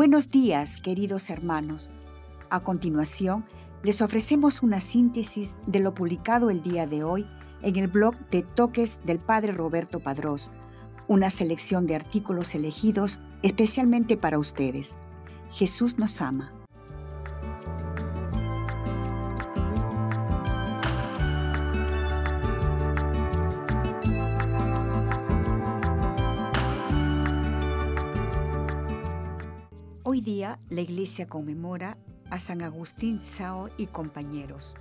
[0.00, 1.90] Buenos días, queridos hermanos.
[2.48, 3.44] A continuación,
[3.82, 7.26] les ofrecemos una síntesis de lo publicado el día de hoy
[7.60, 10.50] en el blog de Toques del Padre Roberto Padrós,
[11.06, 14.94] una selección de artículos elegidos especialmente para ustedes.
[15.50, 16.59] Jesús nos ama.
[30.20, 31.96] Día la iglesia conmemora
[32.28, 34.74] a San Agustín Sao y compañeros.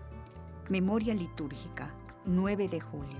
[0.67, 1.93] Memoria litúrgica,
[2.25, 3.17] 9 de julio.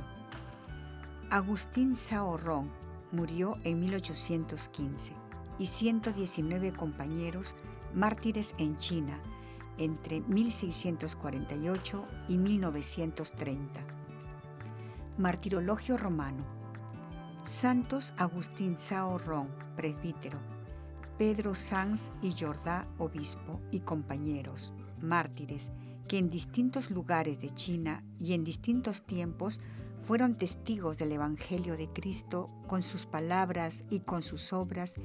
[1.30, 2.70] Agustín Sao Ron
[3.14, 5.14] murió en 1815
[5.60, 7.56] y 119 compañeros
[7.94, 9.18] mártires en China
[9.78, 13.80] entre 1648 y 1930.
[15.18, 16.44] Martirologio romano.
[17.46, 20.59] Santos Agustín Sao Ron, presbítero.
[21.20, 25.70] Pedro Sanz y Jordá, obispo, y compañeros, mártires,
[26.08, 29.60] que en distintos lugares de China y en distintos tiempos
[30.02, 34.96] fueron testigos del Evangelio de Cristo con sus palabras y con sus obras,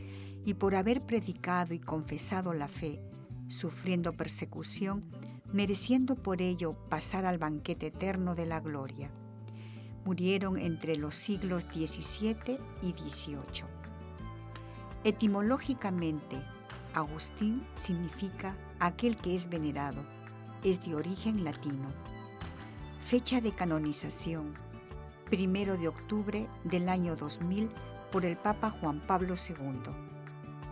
[0.44, 3.00] y por haber predicado y confesado la fe,
[3.48, 5.10] sufriendo persecución,
[5.52, 9.10] mereciendo por ello pasar al banquete eterno de la gloria.
[10.04, 13.83] Murieron entre los siglos XVII y XVIII.
[15.04, 16.40] Etimológicamente,
[16.94, 20.02] Agustín significa aquel que es venerado.
[20.62, 21.92] Es de origen latino.
[23.00, 24.54] Fecha de canonización,
[25.28, 27.68] primero de octubre del año 2000
[28.10, 29.92] por el Papa Juan Pablo II.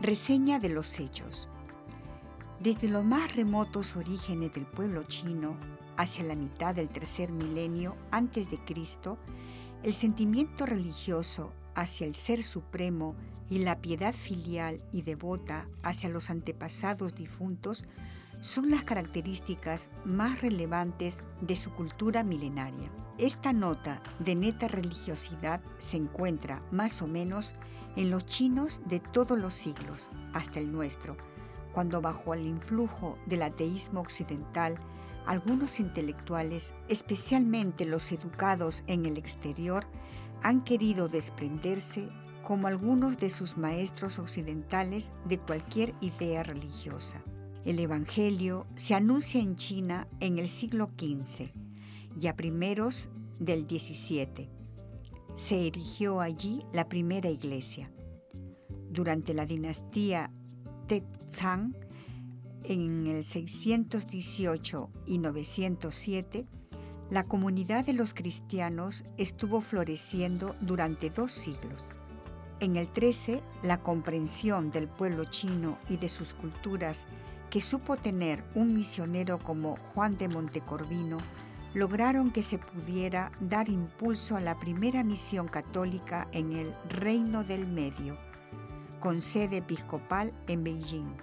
[0.00, 1.50] Reseña de los hechos.
[2.58, 5.58] Desde los más remotos orígenes del pueblo chino,
[5.98, 9.18] hacia la mitad del tercer milenio antes de Cristo,
[9.82, 13.14] el sentimiento religioso hacia el Ser Supremo
[13.52, 17.84] y la piedad filial y devota hacia los antepasados difuntos
[18.40, 22.90] son las características más relevantes de su cultura milenaria.
[23.18, 27.54] Esta nota de neta religiosidad se encuentra más o menos
[27.94, 31.18] en los chinos de todos los siglos, hasta el nuestro,
[31.74, 34.76] cuando bajo el influjo del ateísmo occidental,
[35.26, 39.84] algunos intelectuales, especialmente los educados en el exterior,
[40.42, 42.08] han querido desprenderse,
[42.42, 47.22] como algunos de sus maestros occidentales, de cualquier idea religiosa.
[47.64, 51.50] El Evangelio se anuncia en China en el siglo XV
[52.20, 54.48] y a primeros del XVII.
[55.34, 57.90] Se erigió allí la primera iglesia.
[58.90, 60.30] Durante la dinastía
[60.88, 61.74] Tezhang,
[62.64, 66.46] en el 618 y 907,
[67.10, 71.84] la comunidad de los cristianos estuvo floreciendo durante dos siglos.
[72.62, 77.08] En el 13, la comprensión del pueblo chino y de sus culturas
[77.50, 81.18] que supo tener un misionero como Juan de Montecorvino
[81.74, 87.66] lograron que se pudiera dar impulso a la primera misión católica en el Reino del
[87.66, 88.16] Medio,
[89.00, 91.16] con sede episcopal en Beijing.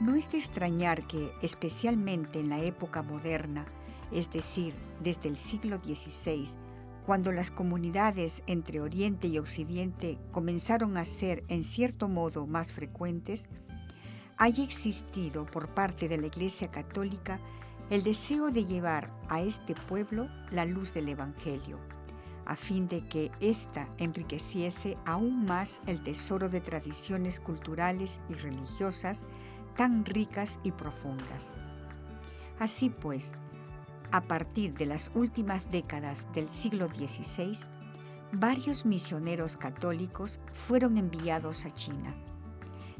[0.00, 3.64] No es de extrañar que, especialmente en la época moderna,
[4.10, 6.56] es decir, desde el siglo XVI,
[7.06, 13.46] cuando las comunidades entre Oriente y Occidente comenzaron a ser en cierto modo más frecuentes,
[14.36, 17.40] haya existido por parte de la Iglesia Católica
[17.90, 21.78] el deseo de llevar a este pueblo la luz del Evangelio,
[22.46, 29.26] a fin de que ésta enriqueciese aún más el tesoro de tradiciones culturales y religiosas
[29.76, 31.50] tan ricas y profundas.
[32.60, 33.32] Así pues,
[34.12, 37.66] a partir de las últimas décadas del siglo XVI,
[38.32, 42.14] varios misioneros católicos fueron enviados a China.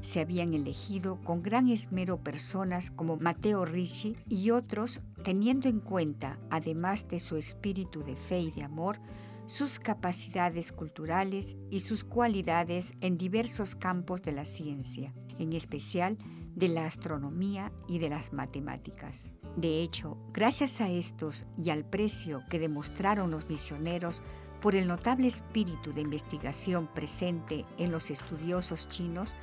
[0.00, 6.38] Se habían elegido con gran esmero personas como Mateo Ricci y otros, teniendo en cuenta,
[6.48, 8.98] además de su espíritu de fe y de amor,
[9.47, 16.16] sus capacidades culturales y sus cualidades en diversos campos de la ciencia, en especial
[16.60, 19.33] de la astronomía y de las matemáticas.
[19.57, 24.22] De hecho, gracias a estos y al precio que demostraron los misioneros
[24.60, 29.34] por el notable espíritu de investigación presente en los estudiosos chinos,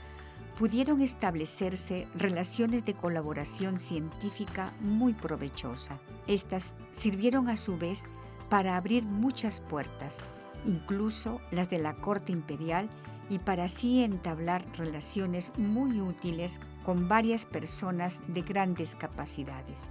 [0.60, 6.00] pudieron establecerse relaciones de colaboración científica muy provechosa.
[6.28, 8.06] Estas sirvieron a su vez
[8.48, 10.20] para abrir muchas puertas,
[10.68, 12.90] incluso las de la corte imperial,
[13.30, 19.90] y para así entablar relaciones muy útiles con varias personas de grandes capacidades.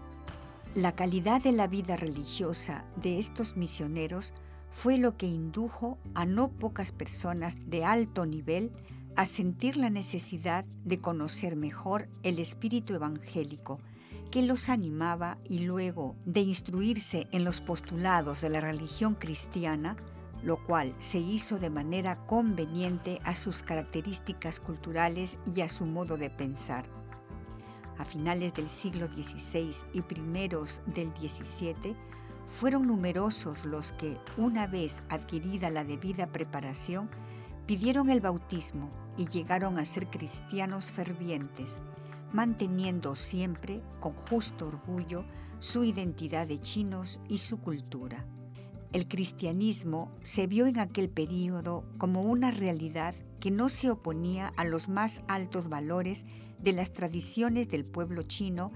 [0.74, 4.32] La calidad de la vida religiosa de estos misioneros
[4.70, 8.72] fue lo que indujo a no pocas personas de alto nivel
[9.16, 13.80] a sentir la necesidad de conocer mejor el espíritu evangélico
[14.30, 19.96] que los animaba y luego de instruirse en los postulados de la religión cristiana,
[20.42, 26.16] lo cual se hizo de manera conveniente a sus características culturales y a su modo
[26.16, 26.84] de pensar.
[27.98, 31.96] A finales del siglo XVI y primeros del XVII,
[32.46, 37.10] fueron numerosos los que, una vez adquirida la debida preparación,
[37.66, 41.78] pidieron el bautismo y llegaron a ser cristianos fervientes,
[42.32, 45.24] manteniendo siempre, con justo orgullo,
[45.58, 48.24] su identidad de chinos y su cultura.
[48.96, 54.64] El cristianismo se vio en aquel período como una realidad que no se oponía a
[54.64, 56.24] los más altos valores
[56.60, 58.72] de las tradiciones del pueblo chino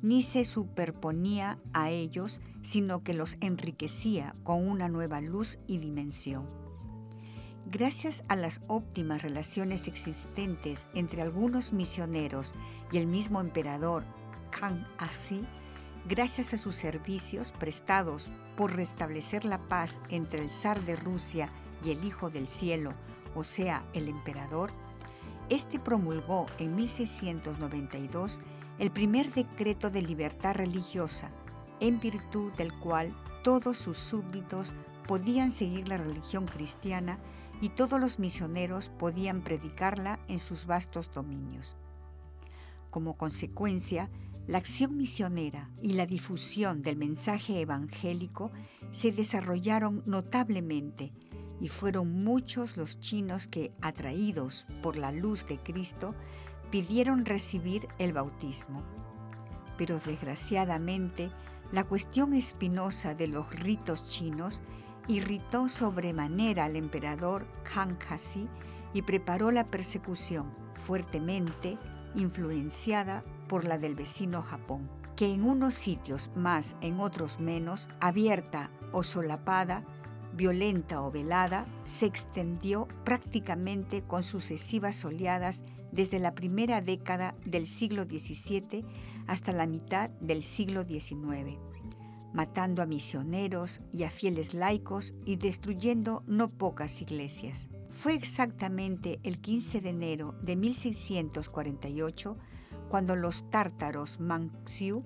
[0.00, 6.46] ni se superponía a ellos, sino que los enriquecía con una nueva luz y dimensión.
[7.66, 12.54] Gracias a las óptimas relaciones existentes entre algunos misioneros
[12.92, 14.04] y el mismo emperador
[14.52, 15.44] Kang Asi,
[16.08, 21.48] gracias a sus servicios prestados por restablecer la paz entre el zar de Rusia
[21.84, 22.92] y el Hijo del Cielo,
[23.34, 24.70] o sea, el emperador,
[25.50, 28.40] este promulgó en 1692
[28.78, 31.30] el primer decreto de libertad religiosa,
[31.80, 34.72] en virtud del cual todos sus súbditos
[35.06, 37.18] podían seguir la religión cristiana
[37.60, 41.76] y todos los misioneros podían predicarla en sus vastos dominios.
[42.90, 44.08] Como consecuencia,
[44.46, 48.50] la acción misionera y la difusión del mensaje evangélico
[48.90, 51.12] se desarrollaron notablemente
[51.60, 56.14] y fueron muchos los chinos que, atraídos por la luz de Cristo,
[56.70, 58.82] pidieron recibir el bautismo.
[59.78, 61.30] Pero desgraciadamente,
[61.72, 64.60] la cuestión espinosa de los ritos chinos
[65.08, 68.46] irritó sobremanera al emperador Kang Kasi
[68.92, 71.76] y preparó la persecución, fuertemente
[72.14, 78.70] influenciada por la del vecino Japón, que en unos sitios más, en otros menos, abierta
[78.92, 79.84] o solapada,
[80.34, 85.62] violenta o velada, se extendió prácticamente con sucesivas oleadas
[85.92, 88.84] desde la primera década del siglo XVII
[89.26, 91.58] hasta la mitad del siglo XIX,
[92.32, 97.68] matando a misioneros y a fieles laicos y destruyendo no pocas iglesias.
[97.94, 102.36] Fue exactamente el 15 de enero de 1648
[102.88, 105.04] cuando los tártaros Manxiu,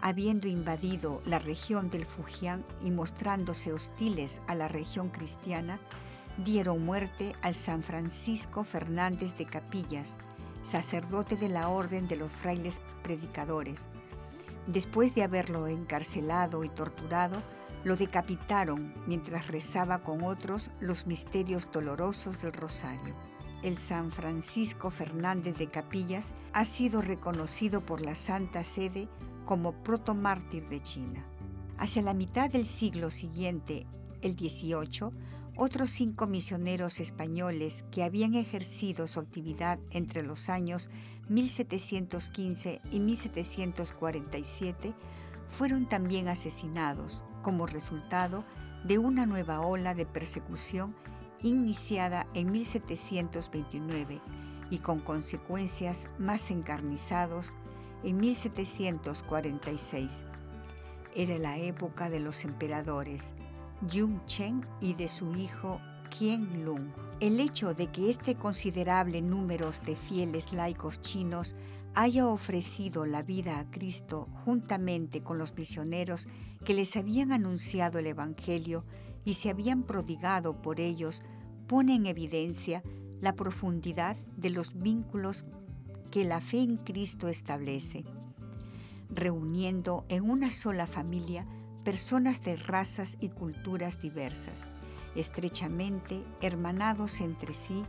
[0.00, 5.80] habiendo invadido la región del Fujian y mostrándose hostiles a la región cristiana,
[6.44, 10.16] dieron muerte al San Francisco Fernández de Capillas,
[10.62, 13.88] sacerdote de la Orden de los Frailes Predicadores.
[14.68, 17.42] Después de haberlo encarcelado y torturado,
[17.88, 23.14] lo decapitaron mientras rezaba con otros los misterios dolorosos del Rosario.
[23.62, 29.08] El San Francisco Fernández de Capillas ha sido reconocido por la Santa Sede
[29.46, 31.24] como protomártir de China.
[31.78, 33.86] Hacia la mitad del siglo siguiente,
[34.20, 35.10] el 18,
[35.56, 40.90] otros cinco misioneros españoles que habían ejercido su actividad entre los años
[41.30, 44.94] 1715 y 1747
[45.48, 48.44] fueron también asesinados como resultado
[48.84, 50.94] de una nueva ola de persecución
[51.40, 54.20] iniciada en 1729
[54.68, 57.54] y con consecuencias más encarnizados
[58.04, 60.24] en 1746.
[61.16, 63.32] Era la época de los emperadores
[63.90, 65.80] Jung Chen y de su hijo
[66.10, 66.90] Qian Lung.
[67.20, 71.56] El hecho de que este considerable número de fieles laicos chinos
[71.94, 76.28] haya ofrecido la vida a Cristo juntamente con los misioneros
[76.64, 78.84] que les habían anunciado el Evangelio
[79.24, 81.22] y se habían prodigado por ellos,
[81.66, 82.82] pone en evidencia
[83.20, 85.44] la profundidad de los vínculos
[86.10, 88.04] que la fe en Cristo establece,
[89.10, 91.46] reuniendo en una sola familia
[91.84, 94.70] personas de razas y culturas diversas,
[95.14, 97.82] estrechamente hermanados entre sí,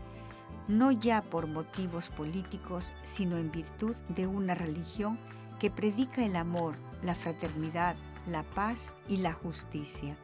[0.68, 5.18] no ya por motivos políticos, sino en virtud de una religión
[5.60, 7.96] que predica el amor, la fraternidad,
[8.28, 10.18] la paz y la justicia.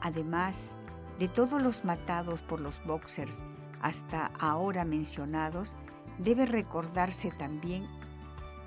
[0.00, 0.74] Además
[1.18, 3.40] de todos los matados por los boxers
[3.80, 5.76] hasta ahora mencionados,
[6.18, 7.86] debe recordarse también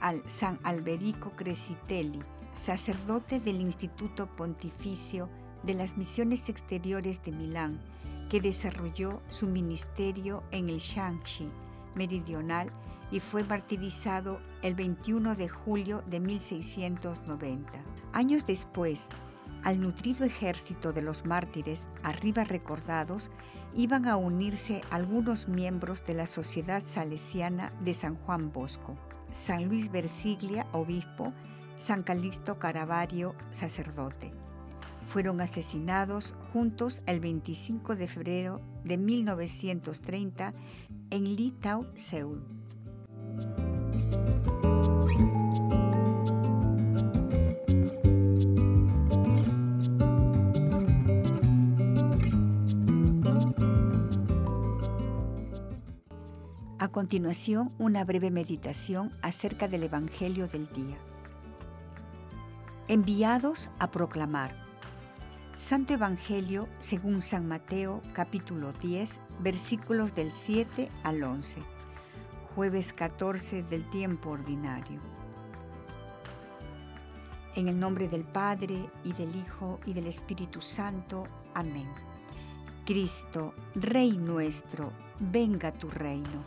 [0.01, 2.19] al San Alberico Crescitelli,
[2.53, 5.29] sacerdote del Instituto Pontificio
[5.63, 7.79] de las Misiones Exteriores de Milán,
[8.29, 11.49] que desarrolló su ministerio en el Shanxi
[11.95, 12.67] meridional
[13.11, 17.71] y fue martirizado el 21 de julio de 1690.
[18.13, 19.09] Años después,
[19.63, 23.31] al nutrido ejército de los mártires arriba recordados
[23.75, 28.95] iban a unirse algunos miembros de la Sociedad Salesiana de San Juan Bosco,
[29.31, 31.33] San Luis Versiglia, obispo,
[31.77, 34.31] San Calixto Caravario, sacerdote.
[35.09, 40.53] Fueron asesinados juntos el 25 de febrero de 1930
[41.09, 42.41] en Litau, Seúl.
[56.77, 60.97] A continuación, una breve meditación acerca del Evangelio del día.
[62.87, 64.64] Enviados a proclamar.
[65.55, 71.61] Santo Evangelio según San Mateo capítulo 10 versículos del 7 al 11.
[72.53, 74.99] Jueves 14 del tiempo ordinario.
[77.55, 81.23] En el nombre del Padre y del Hijo y del Espíritu Santo.
[81.53, 81.87] Amén.
[82.85, 86.43] Cristo, Rey nuestro, venga tu reino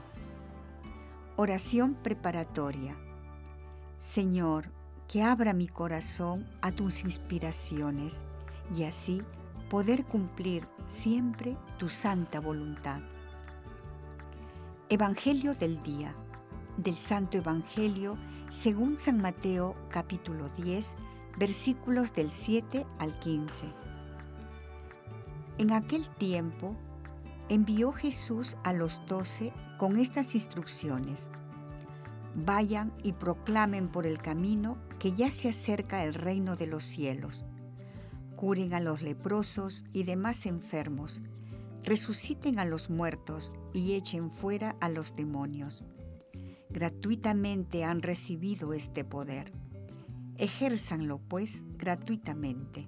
[1.37, 2.95] Oración preparatoria.
[3.97, 4.71] Señor,
[5.09, 8.23] que abra mi corazón a tus inspiraciones
[8.77, 9.23] y así
[9.71, 13.01] poder cumplir siempre tu santa voluntad.
[14.89, 16.15] Evangelio del día.
[16.77, 18.17] Del Santo Evangelio
[18.49, 20.95] según San Mateo capítulo 10
[21.39, 23.67] versículos del 7 al 15.
[25.59, 26.77] En aquel tiempo
[27.49, 31.29] envió Jesús a los doce con estas instrucciones.
[32.35, 37.45] Vayan y proclamen por el camino que ya se acerca el reino de los cielos.
[38.39, 41.21] Curen a los leprosos y demás enfermos.
[41.83, 45.83] Resuciten a los muertos y echen fuera a los demonios.
[46.71, 49.53] Gratuitamente han recibido este poder.
[50.37, 52.87] Ejérzanlo, pues, gratuitamente.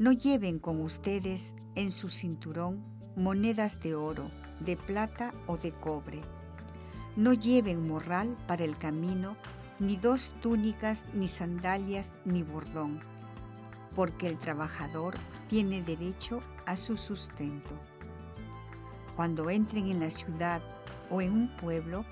[0.00, 2.82] No lleven con ustedes en su cinturón
[3.14, 6.22] monedas de oro, de plata o de cobre.
[7.14, 9.36] No lleven morral para el camino,
[9.78, 13.13] ni dos túnicas, ni sandalias, ni bordón,
[13.94, 15.14] porque el trabajador
[15.48, 17.74] tiene derecho a su sustento.
[19.16, 20.60] Cuando entren en la ciudad
[21.10, 22.04] o en un pueblo,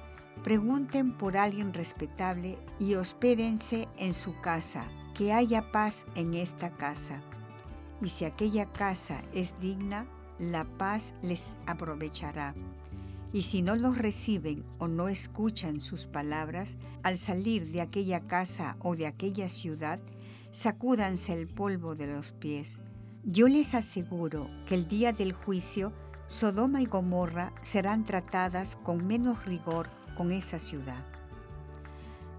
[0.45, 4.85] pregunten por alguien respetable y hospédense en su casa,
[5.15, 7.21] que haya paz en esta casa.
[8.01, 10.07] Y si aquella casa es digna,
[10.39, 12.55] la paz les aprovechará.
[13.33, 18.77] Y si no los reciben o no escuchan sus palabras, al salir de aquella casa
[18.81, 20.01] o de aquella ciudad,
[20.53, 22.79] sacúdanse el polvo de los pies.
[23.25, 25.93] Yo les aseguro que el día del juicio,
[26.27, 31.05] Sodoma y Gomorra serán tratadas con menos rigor con esa ciudad.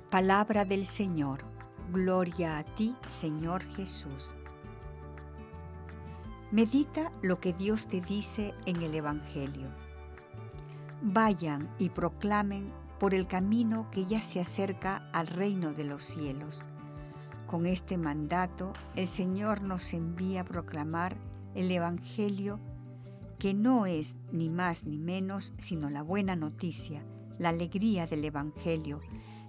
[0.10, 1.44] Palabra del Señor.
[1.92, 4.34] Gloria a ti, Señor Jesús.
[6.52, 9.68] Medita lo que Dios te dice en el Evangelio.
[11.02, 12.68] Vayan y proclamen
[13.00, 16.64] por el camino que ya se acerca al reino de los cielos.
[17.54, 21.16] Con este mandato, el Señor nos envía a proclamar
[21.54, 22.60] el Evangelio
[23.38, 27.06] que no es ni más ni menos sino la buena noticia,
[27.38, 29.02] la alegría del Evangelio,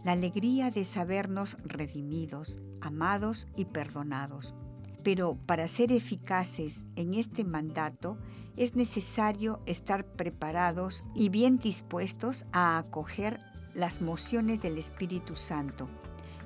[0.05, 4.55] la alegría de sabernos redimidos, amados y perdonados.
[5.03, 8.19] Pero para ser eficaces en este mandato
[8.55, 13.41] es necesario estar preparados y bien dispuestos a acoger
[13.73, 15.89] las mociones del Espíritu Santo,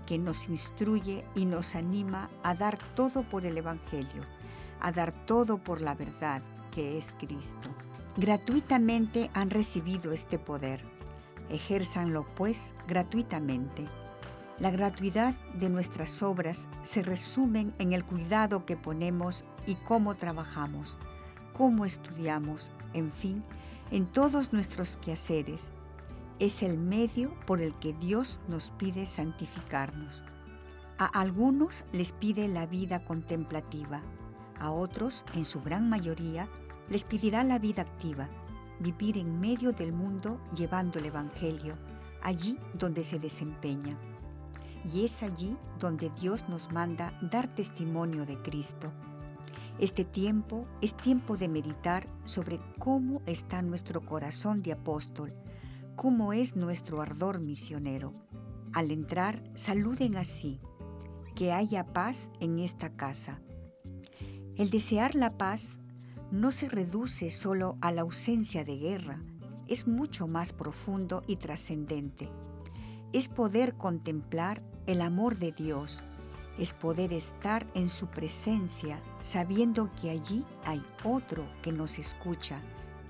[0.08, 4.22] que nos instruye y nos anima a dar todo por el Evangelio,
[4.80, 7.68] a dar todo por la verdad que es Cristo.
[8.16, 10.82] Gratuitamente han recibido este poder.
[11.50, 13.86] Ejérzanlo pues gratuitamente
[14.60, 20.98] la gratuidad de nuestras obras se resumen en el cuidado que ponemos y cómo trabajamos,
[21.52, 23.44] cómo estudiamos, en fin,
[23.92, 25.70] en todos nuestros quehaceres.
[26.38, 30.22] Es el medio por el que Dios nos pide santificarnos.
[30.98, 34.02] A algunos les pide la vida contemplativa,
[34.58, 36.48] a otros, en su gran mayoría,
[36.88, 38.28] les pedirá la vida activa,
[38.80, 41.76] vivir en medio del mundo llevando el Evangelio,
[42.22, 43.96] allí donde se desempeña
[44.84, 48.90] y es allí donde Dios nos manda dar testimonio de Cristo.
[49.78, 55.32] Este tiempo es tiempo de meditar sobre cómo está nuestro corazón de apóstol,
[55.98, 58.14] cómo es nuestro ardor misionero.
[58.72, 60.58] Al entrar, saluden así,
[61.34, 63.42] que haya paz en esta casa.
[64.56, 65.78] El desear la paz
[66.30, 69.22] no se reduce solo a la ausencia de guerra,
[69.66, 72.30] es mucho más profundo y trascendente
[73.12, 76.02] es poder contemplar el amor de Dios,
[76.58, 82.60] es poder estar en su presencia sabiendo que allí hay otro que nos escucha,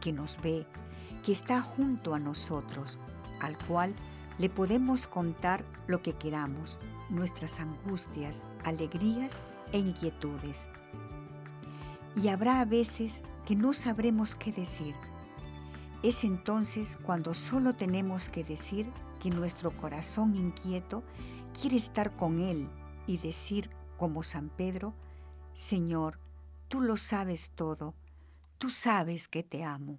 [0.01, 0.67] que nos ve,
[1.29, 2.99] que está junto a nosotros,
[3.41, 3.95] al cual
[4.39, 6.79] le podemos contar lo que queramos,
[7.11, 9.39] nuestras angustias, alegrías
[9.73, 10.71] e inquietudes.
[12.17, 14.95] Y habrá a veces que no sabremos qué decir.
[16.03, 21.03] Es entonces cuando solo tenemos que decir que nuestro corazón inquieto
[21.61, 22.71] quiere estar con Él
[23.07, 23.69] y decir
[23.99, 24.95] como San Pedro,
[25.53, 26.21] Señor,
[26.69, 27.95] tú lo sabes todo,
[28.57, 29.99] tú sabes que te amo.